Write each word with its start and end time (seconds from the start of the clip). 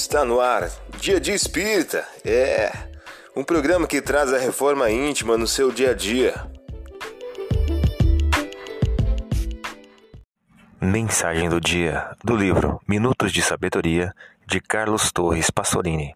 Está 0.00 0.24
no 0.24 0.40
ar, 0.40 0.70
Dia 1.00 1.20
de 1.20 1.32
Espírita. 1.32 2.06
É 2.24 2.70
um 3.34 3.42
programa 3.42 3.84
que 3.84 4.00
traz 4.00 4.32
a 4.32 4.38
reforma 4.38 4.88
íntima 4.88 5.36
no 5.36 5.44
seu 5.44 5.72
dia 5.72 5.90
a 5.90 5.92
dia. 5.92 6.48
Mensagem 10.80 11.48
do 11.48 11.60
dia 11.60 12.16
do 12.22 12.36
livro 12.36 12.80
Minutos 12.86 13.32
de 13.32 13.42
Sabedoria 13.42 14.14
de 14.46 14.60
Carlos 14.60 15.10
Torres 15.10 15.50
Passolini. 15.50 16.14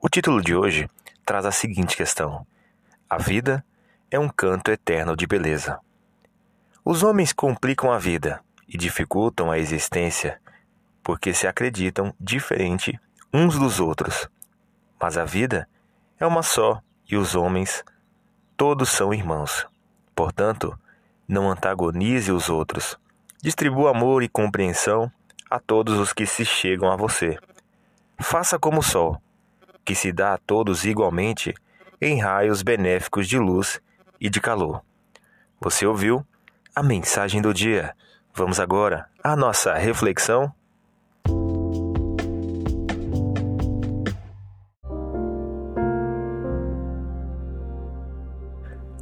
O 0.00 0.08
título 0.08 0.42
de 0.42 0.56
hoje 0.56 0.90
traz 1.24 1.46
a 1.46 1.52
seguinte 1.52 1.96
questão: 1.96 2.44
A 3.08 3.16
vida 3.16 3.64
é 4.10 4.18
um 4.18 4.28
canto 4.28 4.72
eterno 4.72 5.16
de 5.16 5.24
beleza. 5.24 5.78
Os 6.84 7.04
homens 7.04 7.32
complicam 7.32 7.92
a 7.92 7.98
vida 7.98 8.40
e 8.68 8.76
dificultam 8.76 9.52
a 9.52 9.58
existência 9.58 10.40
porque 11.04 11.34
se 11.34 11.46
acreditam 11.46 12.14
diferente 12.18 12.98
uns 13.32 13.58
dos 13.58 13.78
outros. 13.78 14.26
Mas 15.00 15.18
a 15.18 15.24
vida 15.24 15.68
é 16.18 16.26
uma 16.26 16.42
só 16.42 16.80
e 17.08 17.16
os 17.16 17.36
homens 17.36 17.84
todos 18.56 18.88
são 18.88 19.12
irmãos. 19.12 19.66
Portanto, 20.16 20.76
não 21.28 21.50
antagonize 21.50 22.32
os 22.32 22.48
outros. 22.48 22.98
Distribua 23.42 23.90
amor 23.90 24.22
e 24.22 24.28
compreensão 24.28 25.12
a 25.50 25.60
todos 25.60 25.98
os 25.98 26.12
que 26.12 26.24
se 26.24 26.44
chegam 26.44 26.90
a 26.90 26.96
você. 26.96 27.38
Faça 28.18 28.58
como 28.58 28.80
o 28.80 28.82
sol, 28.82 29.20
que 29.84 29.94
se 29.94 30.10
dá 30.10 30.34
a 30.34 30.38
todos 30.38 30.86
igualmente 30.86 31.54
em 32.00 32.20
raios 32.20 32.62
benéficos 32.62 33.28
de 33.28 33.38
luz 33.38 33.80
e 34.18 34.30
de 34.30 34.40
calor. 34.40 34.82
Você 35.60 35.86
ouviu 35.86 36.26
a 36.74 36.82
mensagem 36.82 37.42
do 37.42 37.52
dia. 37.52 37.94
Vamos 38.32 38.58
agora 38.58 39.06
à 39.22 39.36
nossa 39.36 39.74
reflexão 39.74 40.52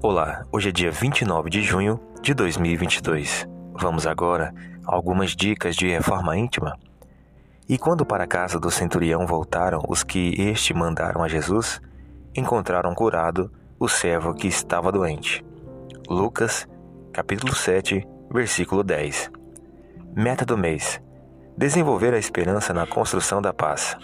Olá, 0.05 0.45
hoje 0.51 0.71
é 0.71 0.73
dia 0.73 0.91
29 0.91 1.49
de 1.49 1.63
junho 1.63 2.01
de 2.21 2.35
2022. 2.35 3.47
Vamos 3.73 4.05
agora 4.05 4.53
a 4.85 4.97
algumas 4.97 5.31
dicas 5.31 5.77
de 5.77 5.89
reforma 5.89 6.37
íntima. 6.37 6.77
E 7.69 7.79
quando 7.79 8.05
para 8.05 8.25
a 8.25 8.27
casa 8.27 8.59
do 8.59 8.69
centurião 8.69 9.25
voltaram 9.29 9.81
os 9.89 10.03
que 10.03 10.35
este 10.41 10.75
mandaram 10.75 11.23
a 11.23 11.29
Jesus, 11.29 11.81
encontraram 12.35 12.93
curado 12.97 13.49
o 13.79 13.89
servo 13.89 14.35
que 14.35 14.49
estava 14.49 14.91
doente. 14.91 15.45
Lucas, 16.09 16.67
capítulo 17.13 17.55
7, 17.55 18.05
versículo 18.29 18.83
10. 18.83 19.31
Meta 20.17 20.45
do 20.45 20.59
mês: 20.59 21.01
desenvolver 21.57 22.13
a 22.13 22.19
esperança 22.19 22.75
na 22.75 22.89
construção 22.89 23.41
da 23.41 23.55
paz. 23.55 23.97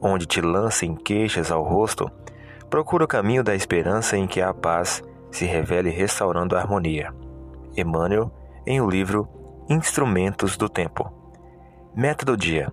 Onde 0.00 0.24
te 0.24 0.40
lancem 0.40 0.94
queixas 0.94 1.50
ao 1.50 1.64
rosto, 1.64 2.08
procura 2.70 3.04
o 3.04 3.08
caminho 3.08 3.42
da 3.42 3.56
esperança 3.56 4.16
em 4.16 4.28
que 4.28 4.40
a 4.40 4.54
paz 4.54 5.02
se 5.36 5.44
revele 5.44 5.90
restaurando 5.90 6.56
a 6.56 6.60
harmonia. 6.60 7.12
Emmanuel, 7.76 8.32
em 8.66 8.80
o 8.80 8.88
livro 8.88 9.28
Instrumentos 9.68 10.56
do 10.56 10.66
Tempo. 10.66 11.12
Meta 11.94 12.24
do 12.24 12.38
dia: 12.38 12.72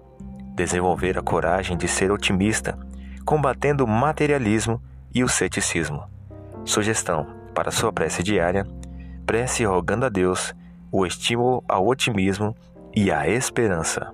desenvolver 0.56 1.18
a 1.18 1.22
coragem 1.22 1.76
de 1.76 1.90
ser 1.90 2.10
otimista, 2.10 2.80
combatendo 3.26 3.84
o 3.84 3.88
materialismo 3.88 4.82
e 5.14 5.26
o 5.26 5.28
ceticismo. 5.28 6.06
Sugestão 6.64 7.28
para 7.54 7.70
sua 7.70 7.92
prece 7.92 8.24
diária: 8.24 8.66
prece 9.26 9.66
rogando 9.66 10.06
a 10.06 10.10
Deus 10.10 10.56
o 10.90 11.06
estímulo 11.06 11.62
ao 11.68 11.86
otimismo 11.86 12.56
e 12.96 13.12
à 13.12 13.28
esperança. 13.28 14.14